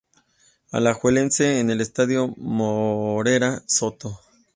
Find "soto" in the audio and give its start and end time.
3.67-4.19